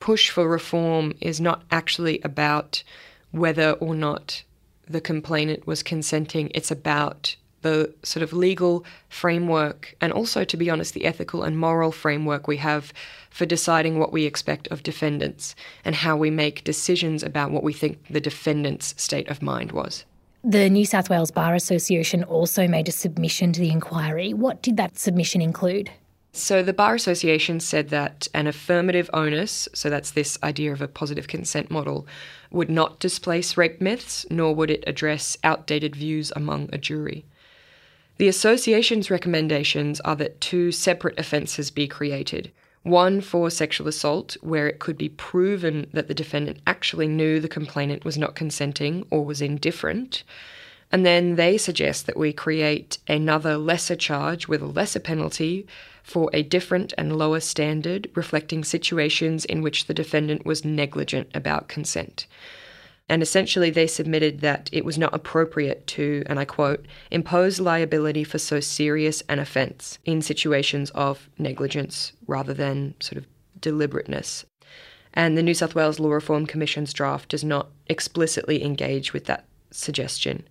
push 0.00 0.30
for 0.30 0.48
reform 0.48 1.12
is 1.20 1.40
not 1.40 1.62
actually 1.70 2.20
about 2.22 2.82
whether 3.30 3.72
or 3.72 3.94
not 3.94 4.42
the 4.88 5.00
complainant 5.00 5.66
was 5.66 5.82
consenting, 5.82 6.50
it's 6.54 6.70
about 6.70 7.36
the 7.66 7.92
sort 8.04 8.22
of 8.22 8.32
legal 8.32 8.84
framework 9.08 9.96
and 10.00 10.12
also, 10.12 10.44
to 10.44 10.56
be 10.56 10.70
honest, 10.70 10.94
the 10.94 11.04
ethical 11.04 11.42
and 11.42 11.58
moral 11.58 11.90
framework 11.90 12.46
we 12.46 12.58
have 12.58 12.92
for 13.28 13.44
deciding 13.44 13.98
what 13.98 14.12
we 14.12 14.24
expect 14.24 14.68
of 14.68 14.84
defendants 14.84 15.56
and 15.84 15.96
how 15.96 16.16
we 16.16 16.30
make 16.30 16.62
decisions 16.62 17.24
about 17.24 17.50
what 17.50 17.64
we 17.64 17.72
think 17.72 17.98
the 18.08 18.20
defendant's 18.20 18.94
state 19.02 19.28
of 19.28 19.42
mind 19.42 19.72
was. 19.72 20.04
The 20.44 20.70
New 20.70 20.86
South 20.86 21.10
Wales 21.10 21.32
Bar 21.32 21.56
Association 21.56 22.22
also 22.22 22.68
made 22.68 22.88
a 22.88 22.92
submission 22.92 23.52
to 23.52 23.60
the 23.60 23.70
inquiry. 23.70 24.32
What 24.32 24.62
did 24.62 24.76
that 24.76 24.96
submission 24.96 25.42
include? 25.42 25.90
So, 26.32 26.62
the 26.62 26.74
Bar 26.74 26.94
Association 26.94 27.60
said 27.60 27.88
that 27.88 28.28
an 28.34 28.46
affirmative 28.46 29.10
onus, 29.12 29.68
so 29.72 29.88
that's 29.90 30.10
this 30.10 30.38
idea 30.42 30.70
of 30.70 30.82
a 30.82 30.86
positive 30.86 31.26
consent 31.26 31.70
model, 31.70 32.06
would 32.50 32.70
not 32.70 33.00
displace 33.00 33.56
rape 33.56 33.80
myths, 33.80 34.26
nor 34.30 34.54
would 34.54 34.70
it 34.70 34.84
address 34.86 35.36
outdated 35.42 35.96
views 35.96 36.32
among 36.36 36.68
a 36.72 36.78
jury. 36.78 37.24
The 38.18 38.28
association's 38.28 39.10
recommendations 39.10 40.00
are 40.00 40.16
that 40.16 40.40
two 40.40 40.72
separate 40.72 41.18
offences 41.18 41.70
be 41.70 41.86
created 41.86 42.50
one 42.86 43.20
for 43.20 43.50
sexual 43.50 43.88
assault, 43.88 44.36
where 44.42 44.68
it 44.68 44.78
could 44.78 44.96
be 44.96 45.08
proven 45.08 45.88
that 45.92 46.06
the 46.06 46.14
defendant 46.14 46.60
actually 46.68 47.08
knew 47.08 47.40
the 47.40 47.48
complainant 47.48 48.04
was 48.04 48.16
not 48.16 48.36
consenting 48.36 49.04
or 49.10 49.24
was 49.24 49.42
indifferent. 49.42 50.22
And 50.92 51.04
then 51.04 51.34
they 51.34 51.58
suggest 51.58 52.06
that 52.06 52.16
we 52.16 52.32
create 52.32 52.98
another 53.08 53.56
lesser 53.56 53.96
charge 53.96 54.46
with 54.46 54.62
a 54.62 54.66
lesser 54.66 55.00
penalty 55.00 55.66
for 56.04 56.30
a 56.32 56.44
different 56.44 56.94
and 56.96 57.18
lower 57.18 57.40
standard 57.40 58.08
reflecting 58.14 58.62
situations 58.62 59.44
in 59.44 59.62
which 59.62 59.86
the 59.86 59.94
defendant 59.94 60.46
was 60.46 60.64
negligent 60.64 61.28
about 61.34 61.66
consent. 61.66 62.28
And 63.08 63.22
essentially, 63.22 63.70
they 63.70 63.86
submitted 63.86 64.40
that 64.40 64.68
it 64.72 64.84
was 64.84 64.98
not 64.98 65.14
appropriate 65.14 65.86
to, 65.88 66.24
and 66.26 66.40
I 66.40 66.44
quote, 66.44 66.86
impose 67.10 67.60
liability 67.60 68.24
for 68.24 68.38
so 68.38 68.58
serious 68.58 69.22
an 69.28 69.38
offence 69.38 69.98
in 70.04 70.22
situations 70.22 70.90
of 70.90 71.30
negligence 71.38 72.12
rather 72.26 72.52
than 72.52 72.94
sort 72.98 73.18
of 73.18 73.26
deliberateness. 73.60 74.44
And 75.14 75.38
the 75.38 75.42
New 75.42 75.54
South 75.54 75.74
Wales 75.74 76.00
Law 76.00 76.10
Reform 76.10 76.46
Commission's 76.46 76.92
draft 76.92 77.28
does 77.28 77.44
not 77.44 77.68
explicitly 77.86 78.64
engage 78.64 79.12
with 79.12 79.26
that 79.26 79.44
suggestion. 79.70 80.46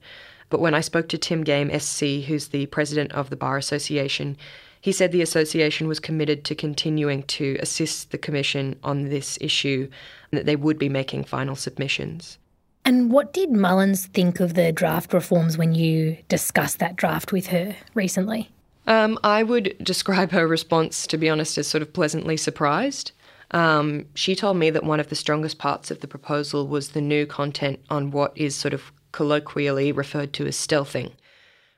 But 0.49 0.61
when 0.61 0.73
I 0.73 0.81
spoke 0.81 1.09
to 1.09 1.17
Tim 1.17 1.43
Game, 1.43 1.77
SC, 1.77 2.25
who's 2.27 2.47
the 2.47 2.67
president 2.67 3.11
of 3.11 3.29
the 3.29 3.35
Bar 3.35 3.57
Association, 3.57 4.37
he 4.79 4.91
said 4.91 5.11
the 5.11 5.21
association 5.21 5.87
was 5.87 5.99
committed 5.99 6.45
to 6.45 6.55
continuing 6.55 7.23
to 7.23 7.57
assist 7.59 8.11
the 8.11 8.17
Commission 8.17 8.79
on 8.83 9.09
this 9.09 9.37
issue 9.41 9.89
and 10.31 10.37
that 10.37 10.45
they 10.45 10.55
would 10.55 10.77
be 10.77 10.89
making 10.89 11.23
final 11.23 11.55
submissions. 11.55 12.37
And 12.85 13.11
what 13.11 13.33
did 13.33 13.51
Mullins 13.51 14.05
think 14.05 14.39
of 14.39 14.53
the 14.53 14.71
draft 14.71 15.11
reforms 15.11 15.57
when 15.57 15.73
you 15.73 16.17
discussed 16.29 16.77
that 16.79 16.95
draft 16.95 17.31
with 17.31 17.47
her 17.47 17.75
recently? 17.95 18.51
Um, 18.85 19.17
I 19.23 19.41
would 19.41 19.75
describe 19.81 20.31
her 20.31 20.47
response, 20.47 21.07
to 21.07 21.17
be 21.17 21.27
honest, 21.27 21.57
as 21.57 21.65
sort 21.65 21.81
of 21.81 21.93
pleasantly 21.93 22.37
surprised. 22.37 23.11
Um, 23.49 24.05
she 24.13 24.35
told 24.35 24.57
me 24.57 24.69
that 24.69 24.83
one 24.83 24.99
of 24.99 25.09
the 25.09 25.15
strongest 25.15 25.57
parts 25.57 25.89
of 25.89 26.01
the 26.01 26.07
proposal 26.07 26.67
was 26.67 26.89
the 26.89 27.01
new 27.01 27.25
content 27.25 27.79
on 27.89 28.11
what 28.11 28.37
is 28.37 28.55
sort 28.55 28.75
of 28.75 28.91
colloquially 29.11 29.91
referred 29.91 30.33
to 30.33 30.45
as 30.45 30.55
stealthing, 30.55 31.11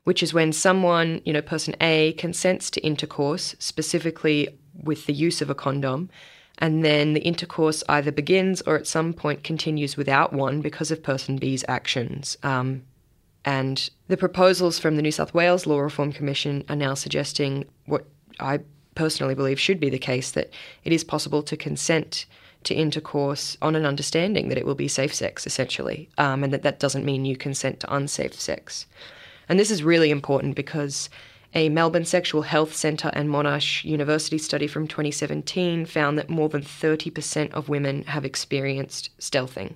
which 0.04 0.22
is 0.22 0.34
when 0.34 0.52
someone, 0.52 1.22
you 1.24 1.32
know, 1.32 1.42
person 1.42 1.76
A, 1.80 2.14
consents 2.14 2.70
to 2.72 2.82
intercourse, 2.82 3.56
specifically 3.60 4.50
with 4.74 5.06
the 5.06 5.14
use 5.14 5.42
of 5.42 5.50
a 5.50 5.56
condom, 5.56 6.10
and 6.60 6.84
then 6.84 7.14
the 7.14 7.22
intercourse 7.22 7.84
either 7.88 8.12
begins 8.12 8.62
or 8.62 8.76
at 8.76 8.88
some 8.88 9.14
point 9.14 9.44
continues 9.44 9.96
without 9.96 10.34
one 10.34 10.62
because 10.62 10.92
of 10.92 11.04
person 11.04 11.38
B's 11.38 11.64
actions. 11.68 12.38
Um, 12.44 12.84
and 13.46 13.90
the 14.08 14.18
proposals 14.18 14.80
from 14.80 14.96
the 14.96 15.02
New 15.02 15.12
South 15.12 15.34
Wales 15.34 15.66
Law 15.66 15.80
Reform 15.80 16.12
Commission 16.12 16.64
are 16.68 16.76
now 16.76 16.94
suggesting 16.94 17.66
what 17.86 18.06
I 18.40 18.60
personally 18.96 19.36
believe 19.36 19.60
should 19.60 19.80
be 19.80 19.90
the 19.90 20.00
case 20.00 20.32
that 20.32 20.50
it 20.84 20.92
is 20.92 21.04
possible 21.04 21.44
to 21.44 21.56
consent 21.56 22.26
to 22.64 22.74
intercourse 22.74 23.56
on 23.62 23.76
an 23.76 23.86
understanding 23.86 24.50
that 24.50 24.58
it 24.58 24.66
will 24.66 24.76
be 24.76 24.88
safe 24.88 25.14
sex, 25.14 25.46
essentially, 25.46 26.10
um, 26.18 26.44
and 26.44 26.52
that 26.52 26.64
that 26.64 26.80
doesn't 26.80 27.06
mean 27.06 27.24
you 27.24 27.38
consent 27.38 27.80
to 27.80 27.94
unsafe 27.94 28.34
sex. 28.34 28.88
And 29.48 29.60
this 29.60 29.72
is 29.72 29.84
really 29.84 30.10
important 30.10 30.56
because 30.56 31.10
a 31.58 31.70
Melbourne 31.70 32.06
Sexual 32.06 32.44
Health 32.44 32.76
Centre 32.76 33.10
and 33.14 33.30
Monash 33.30 33.84
University 33.84 34.38
study 34.38 34.68
from 34.68 34.88
2017 34.88 35.88
found 35.88 36.16
that 36.20 36.30
more 36.30 36.50
than 36.50 36.62
30% 36.62 37.52
of 37.52 37.68
women 37.68 38.04
have 38.04 38.24
experienced 38.24 39.10
stealthing. 39.20 39.74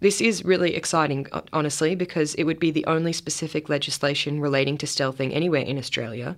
This 0.00 0.22
is 0.22 0.42
really 0.42 0.74
exciting, 0.74 1.26
honestly, 1.52 1.94
because 1.94 2.34
it 2.36 2.44
would 2.44 2.58
be 2.58 2.70
the 2.70 2.86
only 2.86 3.12
specific 3.12 3.68
legislation 3.68 4.40
relating 4.40 4.78
to 4.78 4.86
stealthing 4.86 5.34
anywhere 5.34 5.60
in 5.60 5.76
Australia. 5.76 6.34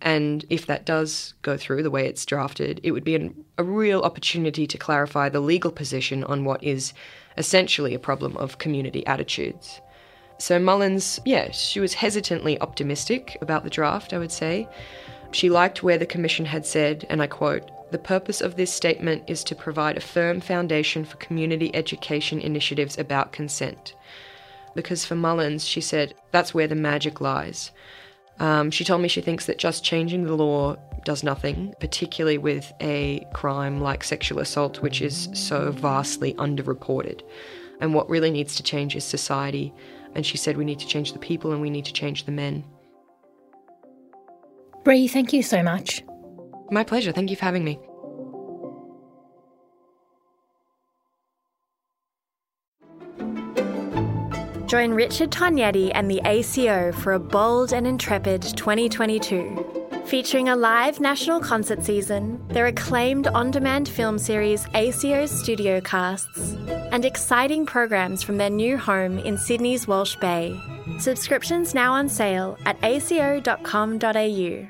And 0.00 0.44
if 0.48 0.64
that 0.66 0.86
does 0.86 1.34
go 1.42 1.56
through 1.56 1.82
the 1.82 1.90
way 1.90 2.06
it's 2.06 2.24
drafted, 2.24 2.78
it 2.84 2.92
would 2.92 3.02
be 3.02 3.16
an, 3.16 3.44
a 3.58 3.64
real 3.64 4.02
opportunity 4.02 4.68
to 4.68 4.78
clarify 4.78 5.28
the 5.28 5.40
legal 5.40 5.72
position 5.72 6.22
on 6.22 6.44
what 6.44 6.62
is 6.62 6.92
essentially 7.36 7.94
a 7.94 7.98
problem 7.98 8.36
of 8.36 8.58
community 8.58 9.04
attitudes. 9.08 9.80
So 10.38 10.58
Mullins, 10.58 11.20
yeah, 11.24 11.50
she 11.50 11.80
was 11.80 11.94
hesitantly 11.94 12.60
optimistic 12.60 13.36
about 13.40 13.64
the 13.64 13.70
draft, 13.70 14.12
I 14.12 14.18
would 14.18 14.32
say. 14.32 14.68
She 15.32 15.50
liked 15.50 15.82
where 15.82 15.98
the 15.98 16.06
Commission 16.06 16.46
had 16.46 16.64
said, 16.64 17.06
and 17.10 17.20
I 17.20 17.26
quote, 17.26 17.70
the 17.90 17.98
purpose 17.98 18.40
of 18.40 18.56
this 18.56 18.72
statement 18.72 19.24
is 19.26 19.42
to 19.44 19.54
provide 19.54 19.96
a 19.96 20.00
firm 20.00 20.40
foundation 20.40 21.04
for 21.04 21.16
community 21.16 21.74
education 21.74 22.40
initiatives 22.40 22.98
about 22.98 23.32
consent. 23.32 23.94
Because 24.74 25.04
for 25.04 25.14
Mullins, 25.14 25.66
she 25.66 25.80
said, 25.80 26.14
that's 26.30 26.54
where 26.54 26.68
the 26.68 26.74
magic 26.74 27.20
lies. 27.20 27.72
Um, 28.38 28.70
she 28.70 28.84
told 28.84 29.02
me 29.02 29.08
she 29.08 29.20
thinks 29.20 29.46
that 29.46 29.58
just 29.58 29.82
changing 29.82 30.24
the 30.24 30.36
law 30.36 30.76
does 31.04 31.24
nothing, 31.24 31.74
particularly 31.80 32.38
with 32.38 32.72
a 32.80 33.26
crime 33.32 33.80
like 33.80 34.04
sexual 34.04 34.38
assault, 34.38 34.80
which 34.82 35.02
is 35.02 35.28
so 35.32 35.72
vastly 35.72 36.34
underreported. 36.34 37.22
And 37.80 37.94
what 37.94 38.08
really 38.08 38.30
needs 38.30 38.54
to 38.56 38.62
change 38.62 38.94
is 38.94 39.04
society. 39.04 39.72
And 40.18 40.26
she 40.26 40.36
said 40.36 40.56
we 40.56 40.64
need 40.64 40.80
to 40.80 40.86
change 40.86 41.12
the 41.12 41.18
people 41.20 41.52
and 41.52 41.60
we 41.60 41.70
need 41.70 41.84
to 41.84 41.92
change 41.92 42.24
the 42.24 42.32
men. 42.32 42.64
Bri, 44.82 45.06
thank 45.06 45.32
you 45.32 45.44
so 45.44 45.62
much. 45.62 46.02
My 46.72 46.82
pleasure. 46.82 47.12
Thank 47.12 47.30
you 47.30 47.36
for 47.36 47.44
having 47.44 47.62
me. 47.62 47.78
Join 54.66 54.90
Richard 54.90 55.30
Tognetti 55.30 55.92
and 55.94 56.10
the 56.10 56.20
ACO 56.24 56.90
for 56.90 57.12
a 57.12 57.20
bold 57.20 57.72
and 57.72 57.86
intrepid 57.86 58.42
2022. 58.42 59.77
Featuring 60.08 60.48
a 60.48 60.56
live 60.56 61.00
national 61.00 61.38
concert 61.38 61.84
season, 61.84 62.42
their 62.48 62.64
acclaimed 62.64 63.26
on 63.26 63.50
demand 63.50 63.86
film 63.86 64.18
series 64.18 64.64
ACO's 64.72 65.30
Studio 65.30 65.82
Casts, 65.82 66.54
and 66.92 67.04
exciting 67.04 67.66
programs 67.66 68.22
from 68.22 68.38
their 68.38 68.48
new 68.48 68.78
home 68.78 69.18
in 69.18 69.36
Sydney's 69.36 69.86
Walsh 69.86 70.16
Bay. 70.16 70.58
Subscriptions 70.98 71.74
now 71.74 71.92
on 71.92 72.08
sale 72.08 72.56
at 72.64 72.82
aco.com.au. 72.82 74.66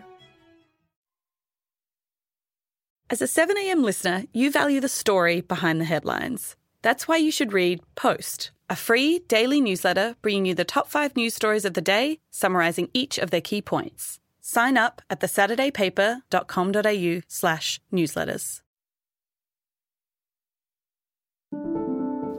As 3.09 3.23
a 3.23 3.26
7am 3.26 3.85
listener, 3.85 4.25
you 4.33 4.50
value 4.50 4.80
the 4.80 4.88
story 4.88 5.40
behind 5.40 5.80
the 5.80 5.85
headlines. 5.85 6.57
That's 6.83 7.07
why 7.07 7.18
you 7.18 7.30
should 7.30 7.52
read 7.52 7.80
Post, 7.95 8.50
a 8.68 8.75
free 8.75 9.21
daily 9.28 9.61
newsletter 9.61 10.16
bringing 10.21 10.47
you 10.47 10.57
the 10.57 10.64
top 10.64 10.88
five 10.88 11.14
news 11.14 11.37
stories 11.37 11.64
of 11.64 11.75
the 11.75 11.80
day, 11.80 12.18
summarising 12.33 12.88
each 12.92 13.18
of 13.18 13.30
their 13.30 13.40
key 13.40 13.62
points. 13.62 14.18
Sign 14.49 14.78
up 14.78 15.02
at 15.11 15.21
thesaturdaypaper.com.au 15.21 17.21
slash 17.28 17.81
newsletters. 17.93 18.62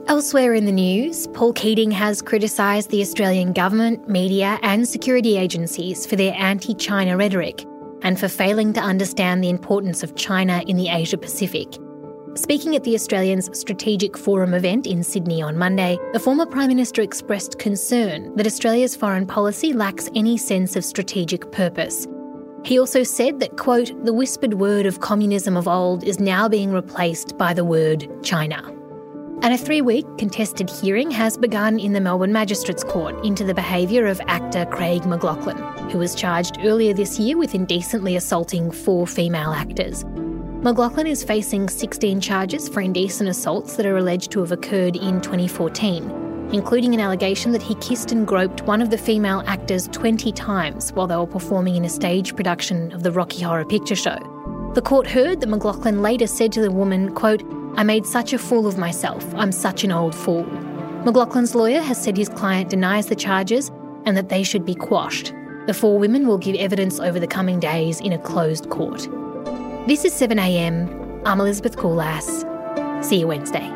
Elsewhere 0.08 0.54
in 0.54 0.66
the 0.66 0.72
news, 0.72 1.28
Paul 1.28 1.52
Keating 1.52 1.92
has 1.92 2.20
criticised 2.20 2.90
the 2.90 3.00
Australian 3.00 3.52
government, 3.52 4.08
media, 4.08 4.58
and 4.62 4.88
security 4.88 5.36
agencies 5.36 6.04
for 6.04 6.16
their 6.16 6.34
anti 6.34 6.74
China 6.74 7.16
rhetoric 7.16 7.64
and 8.02 8.18
for 8.18 8.26
failing 8.26 8.72
to 8.72 8.80
understand 8.80 9.44
the 9.44 9.50
importance 9.50 10.02
of 10.02 10.16
China 10.16 10.64
in 10.66 10.76
the 10.76 10.88
Asia 10.88 11.16
Pacific. 11.16 11.68
Speaking 12.36 12.76
at 12.76 12.84
the 12.84 12.94
Australians 12.94 13.50
Strategic 13.58 14.16
Forum 14.16 14.54
event 14.54 14.86
in 14.86 15.02
Sydney 15.02 15.42
on 15.42 15.58
Monday, 15.58 15.98
the 16.12 16.20
former 16.20 16.46
Prime 16.46 16.68
Minister 16.68 17.02
expressed 17.02 17.58
concern 17.58 18.34
that 18.36 18.46
Australia's 18.46 18.94
foreign 18.94 19.26
policy 19.26 19.72
lacks 19.72 20.08
any 20.14 20.36
sense 20.36 20.76
of 20.76 20.84
strategic 20.84 21.50
purpose. 21.50 22.06
He 22.64 22.78
also 22.78 23.02
said 23.02 23.40
that, 23.40 23.56
quote, 23.56 23.92
the 24.04 24.12
whispered 24.12 24.54
word 24.54 24.86
of 24.86 25.00
communism 25.00 25.56
of 25.56 25.66
old 25.66 26.04
is 26.04 26.20
now 26.20 26.48
being 26.48 26.70
replaced 26.70 27.36
by 27.36 27.52
the 27.52 27.64
word 27.64 28.08
China. 28.22 28.62
And 29.42 29.52
a 29.52 29.58
three 29.58 29.80
week 29.80 30.06
contested 30.16 30.70
hearing 30.70 31.10
has 31.10 31.36
begun 31.36 31.80
in 31.80 31.94
the 31.94 32.00
Melbourne 32.00 32.32
Magistrates 32.32 32.84
Court 32.84 33.24
into 33.24 33.42
the 33.42 33.54
behaviour 33.54 34.06
of 34.06 34.20
actor 34.28 34.66
Craig 34.66 35.02
McLachlan, 35.02 35.90
who 35.90 35.98
was 35.98 36.14
charged 36.14 36.58
earlier 36.62 36.94
this 36.94 37.18
year 37.18 37.36
with 37.36 37.56
indecently 37.56 38.14
assaulting 38.14 38.70
four 38.70 39.06
female 39.06 39.50
actors. 39.50 40.04
McLachlan 40.60 41.08
is 41.08 41.24
facing 41.24 41.70
16 41.70 42.20
charges 42.20 42.68
for 42.68 42.82
indecent 42.82 43.30
assaults 43.30 43.76
that 43.76 43.86
are 43.86 43.96
alleged 43.96 44.30
to 44.32 44.40
have 44.40 44.52
occurred 44.52 44.94
in 44.94 45.18
2014, 45.22 46.50
including 46.52 46.92
an 46.92 47.00
allegation 47.00 47.52
that 47.52 47.62
he 47.62 47.74
kissed 47.76 48.12
and 48.12 48.26
groped 48.26 48.60
one 48.64 48.82
of 48.82 48.90
the 48.90 48.98
female 48.98 49.42
actors 49.46 49.88
20 49.88 50.30
times 50.32 50.92
while 50.92 51.06
they 51.06 51.16
were 51.16 51.26
performing 51.26 51.76
in 51.76 51.86
a 51.86 51.88
stage 51.88 52.36
production 52.36 52.92
of 52.92 53.02
the 53.02 53.10
Rocky 53.10 53.42
Horror 53.42 53.64
Picture 53.64 53.96
Show. 53.96 54.18
The 54.74 54.82
court 54.82 55.06
heard 55.06 55.40
that 55.40 55.48
McLachlan 55.48 56.02
later 56.02 56.26
said 56.26 56.52
to 56.52 56.60
the 56.60 56.70
woman, 56.70 57.14
quote, 57.14 57.42
I 57.78 57.82
made 57.82 58.04
such 58.04 58.34
a 58.34 58.38
fool 58.38 58.66
of 58.66 58.76
myself. 58.76 59.24
I'm 59.36 59.52
such 59.52 59.82
an 59.82 59.92
old 59.92 60.14
fool. 60.14 60.44
McLachlan's 61.04 61.54
lawyer 61.54 61.80
has 61.80 61.96
said 61.96 62.18
his 62.18 62.28
client 62.28 62.68
denies 62.68 63.06
the 63.06 63.16
charges 63.16 63.70
and 64.04 64.14
that 64.14 64.28
they 64.28 64.42
should 64.42 64.66
be 64.66 64.74
quashed. 64.74 65.32
The 65.64 65.72
four 65.72 65.98
women 65.98 66.26
will 66.26 66.36
give 66.36 66.56
evidence 66.56 67.00
over 67.00 67.18
the 67.18 67.26
coming 67.26 67.60
days 67.60 67.98
in 67.98 68.12
a 68.12 68.18
closed 68.18 68.68
court. 68.68 69.08
This 69.86 70.04
is 70.04 70.12
7am. 70.12 71.22
I'm 71.24 71.40
Elizabeth 71.40 71.76
Coolass. 71.76 72.44
See 73.02 73.20
you 73.20 73.26
Wednesday. 73.26 73.66